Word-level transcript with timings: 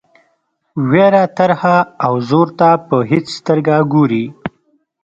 وېره 0.89 1.23
ترهه 1.37 1.77
او 2.05 2.13
زور 2.29 2.47
ته 2.59 2.69
په 2.87 2.95
هیڅ 3.11 3.25
سترګه 3.39 3.75
ګوري. 3.93 4.25